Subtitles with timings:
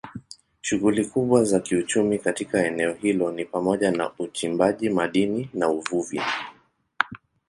[0.61, 6.21] Shughuli kubwa za kiuchumi katika eneo hilo ni pamoja na uchimbaji madini na uvuvi.